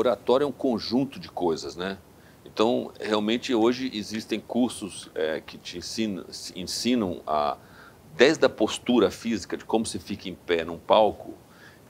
oratório 0.00 0.44
é 0.44 0.46
um 0.46 0.52
conjunto 0.52 1.20
de 1.20 1.28
coisas, 1.28 1.76
né? 1.76 1.98
Então, 2.44 2.90
realmente, 3.00 3.54
hoje 3.54 3.90
existem 3.94 4.40
cursos 4.40 5.10
é, 5.14 5.40
que 5.40 5.56
te 5.56 5.78
ensinam, 5.78 6.24
ensinam 6.56 7.22
a, 7.26 7.56
desde 8.16 8.44
a 8.44 8.48
postura 8.48 9.10
física, 9.10 9.56
de 9.56 9.64
como 9.64 9.86
se 9.86 9.98
fica 9.98 10.28
em 10.28 10.34
pé 10.34 10.64
num 10.64 10.78
palco 10.78 11.34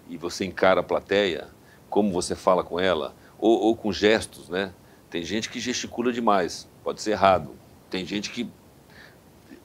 e 0.08 0.16
você 0.16 0.44
encara 0.44 0.80
a 0.80 0.82
plateia, 0.82 1.48
como 1.88 2.12
você 2.12 2.34
fala 2.34 2.62
com 2.62 2.78
ela, 2.78 3.14
ou, 3.38 3.58
ou 3.60 3.76
com 3.76 3.92
gestos, 3.92 4.48
né? 4.48 4.72
Tem 5.08 5.24
gente 5.24 5.48
que 5.48 5.58
gesticula 5.58 6.12
demais, 6.12 6.68
pode 6.84 7.00
ser 7.00 7.12
errado. 7.12 7.50
Tem 7.88 8.04
gente 8.04 8.30
que 8.30 8.48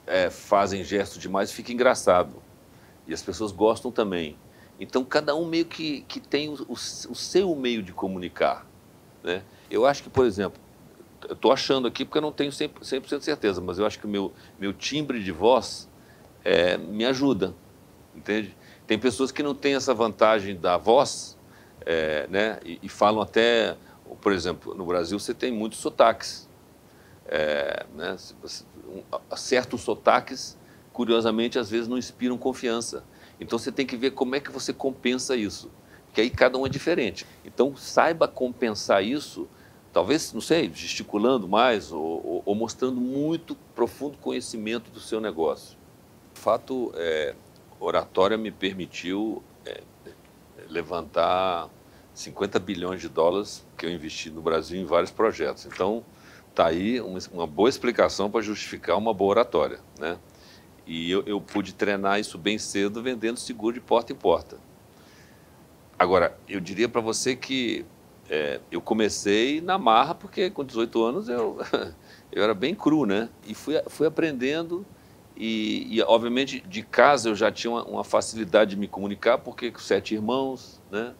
é, 0.06 0.30
fazem 0.30 0.82
gestos 0.82 1.18
demais 1.18 1.50
e 1.50 1.54
fica 1.54 1.72
engraçado. 1.72 2.42
E 3.06 3.14
as 3.14 3.22
pessoas 3.22 3.52
gostam 3.52 3.92
também. 3.92 4.36
Então, 4.78 5.04
cada 5.04 5.34
um 5.34 5.46
meio 5.46 5.64
que, 5.64 6.02
que 6.02 6.20
tem 6.20 6.48
o, 6.48 6.54
o, 6.68 6.72
o 6.72 7.14
seu 7.14 7.54
meio 7.56 7.82
de 7.82 7.92
comunicar. 7.92 8.66
Né? 9.22 9.42
Eu 9.70 9.86
acho 9.86 10.02
que, 10.02 10.10
por 10.10 10.26
exemplo, 10.26 10.60
estou 11.30 11.52
achando 11.52 11.88
aqui 11.88 12.04
porque 12.04 12.18
eu 12.18 12.22
não 12.22 12.32
tenho 12.32 12.50
100%, 12.50 12.82
100 12.82 13.20
certeza, 13.20 13.60
mas 13.60 13.78
eu 13.78 13.86
acho 13.86 13.98
que 13.98 14.06
o 14.06 14.08
meu, 14.08 14.32
meu 14.58 14.72
timbre 14.72 15.22
de 15.22 15.32
voz 15.32 15.88
é, 16.44 16.76
me 16.76 17.04
ajuda, 17.04 17.54
entende? 18.14 18.56
Tem 18.86 18.98
pessoas 18.98 19.32
que 19.32 19.42
não 19.42 19.54
têm 19.54 19.74
essa 19.74 19.92
vantagem 19.92 20.56
da 20.56 20.76
voz, 20.76 21.36
é, 21.84 22.26
né? 22.28 22.60
E, 22.64 22.78
e, 22.82 22.88
falam 22.88 23.20
até, 23.20 23.76
por 24.20 24.32
exemplo, 24.32 24.74
no 24.74 24.86
Brasil 24.86 25.18
você 25.18 25.34
tem 25.34 25.50
muitos 25.52 25.78
sotaques, 25.78 26.48
é, 27.26 27.84
né? 27.94 28.16
certos 29.36 29.80
sotaques, 29.80 30.56
curiosamente, 30.92 31.58
às 31.58 31.68
vezes 31.68 31.88
não 31.88 31.98
inspiram 31.98 32.38
confiança. 32.38 33.04
Então 33.40 33.58
você 33.58 33.70
tem 33.70 33.86
que 33.86 33.96
ver 33.96 34.12
como 34.12 34.34
é 34.34 34.40
que 34.40 34.50
você 34.50 34.72
compensa 34.72 35.36
isso, 35.36 35.70
porque 36.06 36.20
aí 36.20 36.30
cada 36.30 36.58
um 36.58 36.66
é 36.66 36.68
diferente. 36.68 37.26
Então 37.44 37.76
saiba 37.76 38.26
compensar 38.26 39.04
isso, 39.04 39.48
talvez, 39.92 40.32
não 40.32 40.40
sei, 40.40 40.70
gesticulando 40.72 41.46
mais 41.46 41.92
ou, 41.92 42.02
ou, 42.02 42.42
ou 42.44 42.54
mostrando 42.54 43.00
muito 43.00 43.54
profundo 43.74 44.16
conhecimento 44.18 44.90
do 44.90 45.00
seu 45.00 45.20
negócio. 45.20 45.76
De 46.34 46.40
fato, 46.40 46.92
é, 46.94 47.34
oratória 47.78 48.36
me 48.36 48.50
permitiu 48.50 49.42
é, 49.64 49.82
levantar 50.68 51.68
50 52.14 52.58
bilhões 52.58 53.00
de 53.00 53.08
dólares 53.08 53.66
que 53.76 53.84
eu 53.84 53.90
investi 53.90 54.30
no 54.30 54.40
Brasil 54.40 54.80
em 54.80 54.84
vários 54.84 55.10
projetos. 55.10 55.66
Então, 55.66 56.04
está 56.50 56.66
aí 56.66 57.00
uma, 57.00 57.18
uma 57.32 57.46
boa 57.46 57.68
explicação 57.68 58.30
para 58.30 58.40
justificar 58.40 58.96
uma 58.96 59.12
boa 59.12 59.30
oratória, 59.30 59.78
né? 59.98 60.18
E 60.86 61.10
eu, 61.10 61.22
eu, 61.26 61.40
pude 61.40 61.74
treinar 61.74 62.20
isso 62.20 62.38
bem 62.38 62.58
cedo 62.58 63.02
vendendo 63.02 63.38
seguro 63.38 63.74
de 63.74 63.80
porta 63.80 64.12
em 64.12 64.16
porta. 64.16 64.58
Agora, 65.98 66.38
eu 66.48 66.60
diria 66.60 66.88
para 66.88 67.00
você 67.00 67.34
que 67.34 67.84
é, 68.30 68.60
eu 68.70 68.80
comecei 68.80 69.60
na 69.60 69.78
marra, 69.78 70.14
porque 70.14 70.48
com 70.50 70.64
18 70.64 71.02
anos 71.02 71.28
eu, 71.28 71.58
eu 72.30 72.42
era 72.42 72.54
bem 72.54 72.74
cru, 72.74 73.04
né? 73.04 73.28
E 73.46 73.54
fui, 73.54 73.74
fui 73.88 74.06
aprendendo 74.06 74.86
e, 75.36 75.86
e, 75.90 76.02
obviamente, 76.02 76.60
de 76.60 76.82
casa 76.82 77.28
eu 77.28 77.34
já 77.34 77.52
tinha 77.52 77.70
uma, 77.70 77.84
uma, 77.84 78.04
facilidade 78.04 78.70
de 78.70 78.76
me 78.76 78.88
comunicar, 78.88 79.38
porque 79.38 79.70
com 79.70 79.78
sete 79.78 80.14
irmãos, 80.14 80.80
né? 80.90 81.14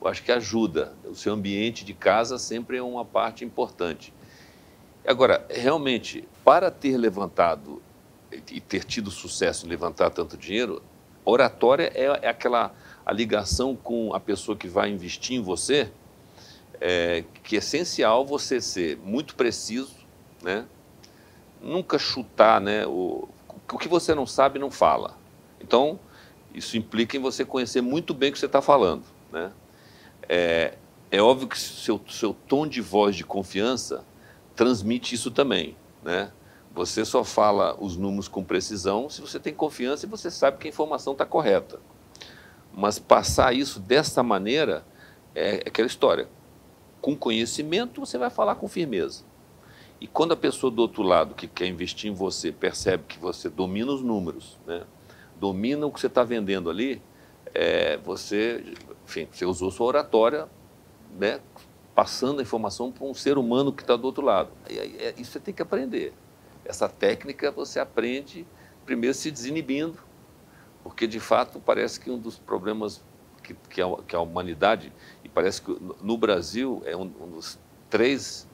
Eu 0.00 0.08
acho 0.08 0.22
que 0.22 0.30
ajuda. 0.30 0.94
O 1.04 1.14
seu 1.14 1.32
ambiente 1.32 1.84
de 1.84 1.94
casa 1.94 2.38
sempre 2.38 2.76
é 2.76 2.82
uma 2.82 3.04
parte 3.04 3.44
importante. 3.44 4.12
Agora, 5.06 5.46
realmente, 5.48 6.28
para 6.44 6.70
ter 6.70 6.96
levantado 6.96 7.80
e 8.50 8.60
ter 8.60 8.84
tido 8.84 9.10
sucesso 9.10 9.66
em 9.66 9.68
levantar 9.68 10.10
tanto 10.10 10.36
dinheiro, 10.36 10.82
oratória 11.24 11.90
é, 11.94 12.04
é 12.22 12.28
aquela 12.28 12.74
a 13.04 13.12
ligação 13.12 13.74
com 13.74 14.14
a 14.14 14.20
pessoa 14.20 14.56
que 14.56 14.68
vai 14.68 14.88
investir 14.90 15.36
em 15.36 15.42
você, 15.42 15.90
é, 16.80 17.24
que 17.42 17.56
é 17.56 17.58
essencial 17.58 18.24
você 18.24 18.60
ser 18.60 18.96
muito 18.98 19.34
preciso, 19.34 19.94
né? 20.42 20.64
nunca 21.60 21.98
chutar, 21.98 22.60
né? 22.60 22.86
o, 22.86 23.28
o 23.72 23.78
que 23.78 23.88
você 23.88 24.14
não 24.14 24.26
sabe 24.26 24.58
não 24.58 24.70
fala. 24.70 25.16
Então, 25.60 25.98
isso 26.54 26.76
implica 26.76 27.16
em 27.16 27.20
você 27.20 27.44
conhecer 27.44 27.80
muito 27.80 28.12
bem 28.12 28.30
o 28.30 28.32
que 28.32 28.38
você 28.38 28.46
está 28.46 28.60
falando. 28.60 29.04
Né? 29.30 29.52
É, 30.28 30.74
é 31.10 31.22
óbvio 31.22 31.48
que 31.48 31.58
seu, 31.58 32.00
seu 32.08 32.34
tom 32.34 32.66
de 32.66 32.80
voz 32.80 33.14
de 33.16 33.24
confiança 33.24 34.04
transmite 34.54 35.14
isso 35.14 35.30
também. 35.30 35.76
Né? 36.02 36.30
Você 36.74 37.04
só 37.04 37.22
fala 37.22 37.76
os 37.78 37.96
números 37.96 38.28
com 38.28 38.42
precisão 38.42 39.08
se 39.10 39.20
você 39.20 39.38
tem 39.38 39.52
confiança 39.52 40.06
e 40.06 40.08
você 40.08 40.30
sabe 40.30 40.56
que 40.56 40.66
a 40.66 40.70
informação 40.70 41.12
está 41.12 41.26
correta. 41.26 41.78
Mas 42.72 42.98
passar 42.98 43.54
isso 43.54 43.78
dessa 43.78 44.22
maneira 44.22 44.84
é 45.34 45.56
aquela 45.66 45.86
história. 45.86 46.28
Com 47.00 47.14
conhecimento, 47.14 48.00
você 48.00 48.16
vai 48.16 48.30
falar 48.30 48.54
com 48.54 48.66
firmeza. 48.68 49.24
E 50.00 50.06
quando 50.06 50.32
a 50.32 50.36
pessoa 50.36 50.70
do 50.70 50.80
outro 50.80 51.02
lado, 51.02 51.34
que 51.34 51.46
quer 51.46 51.66
investir 51.66 52.10
em 52.10 52.14
você, 52.14 52.50
percebe 52.50 53.04
que 53.06 53.18
você 53.18 53.48
domina 53.50 53.92
os 53.92 54.02
números, 54.02 54.58
né? 54.66 54.84
domina 55.38 55.86
o 55.86 55.92
que 55.92 56.00
você 56.00 56.06
está 56.06 56.24
vendendo 56.24 56.70
ali, 56.70 57.02
é, 57.54 57.98
você, 57.98 58.64
enfim, 59.04 59.28
você 59.30 59.44
usou 59.44 59.70
sua 59.70 59.86
oratória, 59.86 60.48
né? 61.18 61.40
passando 61.94 62.40
a 62.40 62.42
informação 62.42 62.90
para 62.90 63.04
um 63.04 63.12
ser 63.12 63.36
humano 63.36 63.72
que 63.72 63.82
está 63.82 63.94
do 63.94 64.04
outro 64.06 64.24
lado. 64.24 64.50
E, 64.70 64.78
é, 64.78 65.14
isso 65.18 65.32
você 65.32 65.40
tem 65.40 65.52
que 65.52 65.62
aprender. 65.62 66.14
Essa 66.72 66.88
técnica 66.88 67.50
você 67.50 67.78
aprende 67.78 68.46
primeiro 68.86 69.14
se 69.14 69.30
desinibindo, 69.30 69.98
porque 70.82 71.06
de 71.06 71.20
fato 71.20 71.60
parece 71.60 72.00
que 72.00 72.10
um 72.10 72.18
dos 72.18 72.38
problemas 72.38 73.04
que, 73.42 73.52
que, 73.68 73.82
a, 73.82 73.96
que 74.08 74.16
a, 74.16 74.20
humanidade, 74.20 74.90
e 75.22 75.28
parece 75.28 75.60
que 75.60 75.76
no 76.02 76.16
Brasil 76.16 76.82
é 76.86 76.96
um, 76.96 77.12
um, 77.20 77.30
dos 77.32 77.58
três 77.90 78.48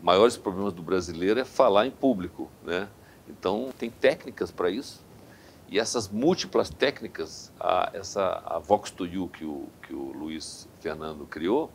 maiores 0.00 0.34
problemas 0.34 0.72
do 0.72 0.82
brasileiro 0.82 1.38
é 1.40 1.44
falar 1.44 1.86
em 1.86 1.90
público. 1.90 2.50
Né? 2.64 2.88
Então 3.28 3.68
tem 3.78 3.90
técnicas 3.90 4.50
para 4.50 4.70
isso, 4.70 5.04
e 5.68 5.78
essas 5.78 6.08
múltiplas 6.08 6.70
técnicas, 6.70 7.52
a, 7.60 7.90
essa 7.92 8.42
a 8.46 8.58
Vox 8.58 8.90
to 8.90 9.04
You 9.04 9.28
que 9.28 9.44
o, 9.44 9.68
que 9.82 9.92
o 9.92 10.10
Luiz 10.12 10.66
Fernando 10.80 11.26
criou, 11.26 11.70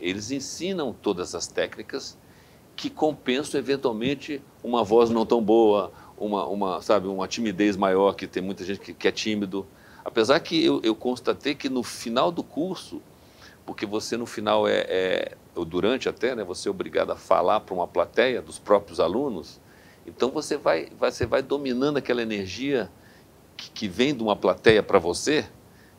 eles 0.00 0.32
ensinam 0.32 0.92
todas 0.92 1.32
as 1.32 1.46
técnicas 1.46 2.18
que 2.82 2.90
compensam 2.90 3.60
eventualmente 3.60 4.42
uma 4.60 4.82
voz 4.82 5.08
não 5.08 5.24
tão 5.24 5.40
boa, 5.40 5.92
uma, 6.18 6.44
uma, 6.46 6.82
sabe, 6.82 7.06
uma 7.06 7.28
timidez 7.28 7.76
maior, 7.76 8.16
que 8.16 8.26
tem 8.26 8.42
muita 8.42 8.64
gente 8.64 8.80
que, 8.80 8.92
que 8.92 9.06
é 9.06 9.12
tímido. 9.12 9.64
Apesar 10.04 10.40
que 10.40 10.64
eu, 10.64 10.80
eu, 10.82 10.92
constatei 10.92 11.54
que 11.54 11.68
no 11.68 11.84
final 11.84 12.32
do 12.32 12.42
curso, 12.42 13.00
porque 13.64 13.86
você 13.86 14.16
no 14.16 14.26
final 14.26 14.66
é, 14.66 14.84
é 14.88 15.36
ou 15.54 15.64
durante 15.64 16.08
até, 16.08 16.34
né, 16.34 16.42
você 16.42 16.66
é 16.66 16.72
obrigado 16.72 17.12
a 17.12 17.16
falar 17.16 17.60
para 17.60 17.72
uma 17.72 17.86
plateia 17.86 18.42
dos 18.42 18.58
próprios 18.58 18.98
alunos, 18.98 19.60
então 20.04 20.30
você 20.30 20.56
vai, 20.56 20.88
você 20.98 21.24
vai 21.24 21.40
dominando 21.40 21.98
aquela 21.98 22.20
energia 22.20 22.90
que, 23.56 23.70
que 23.70 23.86
vem 23.86 24.12
de 24.12 24.24
uma 24.24 24.34
plateia 24.34 24.82
para 24.82 24.98
você, 24.98 25.46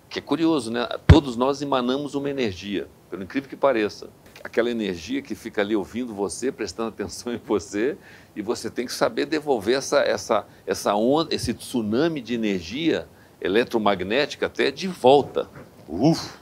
que 0.09 0.19
é 0.19 0.21
curioso, 0.21 0.69
né? 0.69 0.85
Todos 1.07 1.37
nós 1.37 1.61
emanamos 1.61 2.13
uma 2.13 2.29
energia, 2.29 2.89
pelo 3.09 3.23
incrível 3.23 3.49
que 3.49 3.55
pareça 3.55 4.09
aquela 4.43 4.69
energia 4.69 5.21
que 5.21 5.33
fica 5.33 5.61
ali 5.61 5.75
ouvindo 5.75 6.13
você, 6.13 6.51
prestando 6.51 6.89
atenção 6.89 7.33
em 7.33 7.37
você, 7.37 7.97
e 8.35 8.41
você 8.41 8.69
tem 8.69 8.85
que 8.85 8.93
saber 8.93 9.25
devolver 9.25 9.77
essa, 9.77 9.99
essa, 9.99 10.45
essa 10.67 10.93
onda, 10.93 11.33
esse 11.33 11.53
tsunami 11.53 12.21
de 12.21 12.33
energia 12.33 13.07
eletromagnética 13.39 14.47
até 14.47 14.69
de 14.69 14.87
volta. 14.87 15.49
Uf! 15.87 16.37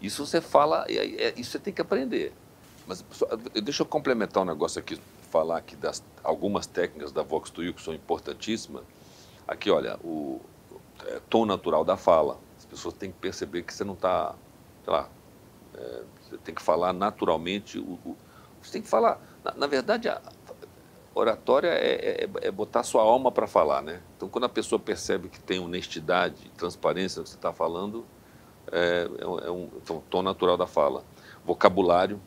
Isso 0.00 0.24
você 0.24 0.40
fala, 0.40 0.86
isso 1.36 1.50
você 1.50 1.58
tem 1.58 1.74
que 1.74 1.80
aprender. 1.80 2.32
Mas 2.86 3.04
deixa 3.62 3.82
eu 3.82 3.86
complementar 3.86 4.42
um 4.42 4.46
negócio 4.46 4.78
aqui, 4.80 4.98
falar 5.30 5.58
aqui 5.58 5.76
das 5.76 6.02
algumas 6.24 6.66
técnicas 6.66 7.12
da 7.12 7.22
Vox 7.22 7.50
to 7.50 7.62
You 7.62 7.74
que 7.74 7.82
são 7.82 7.94
importantíssimas. 7.94 8.82
Aqui, 9.46 9.70
olha, 9.70 9.98
o 10.02 10.40
é, 11.06 11.20
tom 11.28 11.44
natural 11.44 11.84
da 11.84 11.96
fala. 11.96 12.38
As 12.58 12.64
pessoas 12.64 12.94
têm 12.94 13.10
que 13.10 13.18
perceber 13.18 13.62
que 13.62 13.72
você 13.72 13.84
não 13.84 13.94
está, 13.94 14.34
sei 14.84 14.92
lá, 14.92 15.08
é, 15.74 16.02
você 16.22 16.36
tem 16.38 16.54
que 16.54 16.62
falar 16.62 16.92
naturalmente. 16.92 17.78
O, 17.78 17.98
o, 18.04 18.16
você 18.62 18.72
tem 18.72 18.82
que 18.82 18.88
falar. 18.88 19.20
Na, 19.44 19.54
na 19.54 19.66
verdade, 19.66 20.08
a 20.08 20.20
oratória 21.14 21.68
é, 21.68 22.24
é, 22.24 22.28
é 22.42 22.50
botar 22.50 22.82
sua 22.82 23.02
alma 23.02 23.32
para 23.32 23.46
falar, 23.46 23.82
né? 23.82 24.00
Então, 24.16 24.28
quando 24.28 24.44
a 24.44 24.48
pessoa 24.48 24.78
percebe 24.78 25.28
que 25.28 25.40
tem 25.40 25.58
honestidade, 25.58 26.50
transparência 26.56 27.20
no 27.20 27.24
que 27.24 27.30
você 27.30 27.36
está 27.36 27.52
falando, 27.52 28.04
é, 28.70 29.08
é, 29.18 29.26
um, 29.26 29.38
é 29.38 29.50
um, 29.50 29.70
então, 29.76 29.96
um 29.96 30.00
tom 30.00 30.22
natural 30.22 30.56
da 30.56 30.66
fala. 30.66 31.04
Vocabulário, 31.44 32.20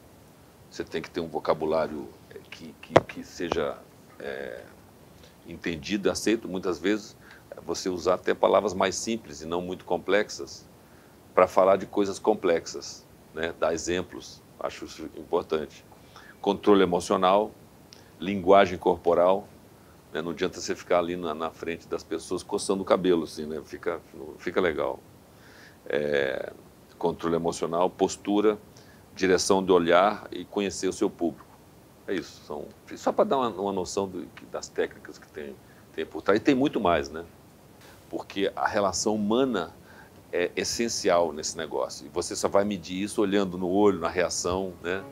você 0.69 0.83
tem 0.83 1.01
que 1.01 1.09
ter 1.09 1.21
um 1.21 1.27
vocabulário 1.27 2.09
que, 2.49 2.73
que, 2.81 2.93
que 3.07 3.23
seja 3.23 3.77
é, 4.19 4.63
entendido, 5.47 6.09
aceito. 6.09 6.47
Muitas 6.47 6.79
vezes, 6.79 7.15
você 7.65 7.89
usar 7.89 8.15
até 8.15 8.33
palavras 8.33 8.73
mais 8.73 8.95
simples 8.95 9.41
e 9.41 9.45
não 9.45 9.61
muito 9.61 9.85
complexas 9.85 10.65
para 11.33 11.47
falar 11.47 11.77
de 11.77 11.85
coisas 11.85 12.19
complexas 12.19 13.05
né, 13.33 13.53
dar 13.59 13.73
exemplos, 13.73 14.41
acho 14.59 14.85
isso 14.85 15.09
importante. 15.17 15.85
Controle 16.41 16.83
emocional, 16.83 17.51
linguagem 18.19 18.77
corporal, 18.77 19.47
né, 20.13 20.21
não 20.21 20.31
adianta 20.31 20.59
você 20.59 20.75
ficar 20.75 20.99
ali 20.99 21.15
na, 21.15 21.33
na, 21.33 21.49
frente 21.49 21.87
das 21.87 22.03
pessoas 22.03 22.43
coçando 22.43 22.83
o 22.83 22.85
cabelo, 22.85 23.23
assim, 23.23 23.45
né, 23.45 23.61
fica, 23.65 23.99
fica 24.37 24.61
legal. 24.61 24.99
É, 25.87 26.53
controle 26.97 27.35
emocional, 27.35 27.89
postura, 27.89 28.57
direção 29.15 29.63
de 29.63 29.71
olhar 29.71 30.27
e 30.31 30.45
conhecer 30.45 30.87
o 30.87 30.93
seu 30.93 31.09
público. 31.09 31.53
É 32.07 32.13
isso, 32.13 32.41
são, 32.45 32.67
só 32.95 33.11
para 33.11 33.25
dar 33.25 33.37
uma, 33.37 33.49
uma 33.49 33.71
noção 33.71 34.07
do, 34.07 34.27
das 34.51 34.67
técnicas 34.67 35.17
que 35.17 35.27
tem, 35.27 35.55
tem 35.93 36.05
por 36.05 36.21
trás. 36.21 36.39
E 36.39 36.43
tem 36.43 36.55
muito 36.55 36.79
mais, 36.79 37.09
né? 37.09 37.23
Porque 38.09 38.51
a 38.55 38.67
relação 38.67 39.15
humana 39.15 39.73
é 40.33 40.51
essencial 40.55 41.31
nesse 41.31 41.55
negócio. 41.55 42.07
E 42.07 42.09
você 42.09 42.35
só 42.35 42.49
vai 42.49 42.65
medir 42.65 43.03
isso 43.03 43.21
olhando 43.21 43.55
no 43.55 43.69
olho, 43.69 43.99
na 43.99 44.09
reação, 44.09 44.73
né? 44.81 45.03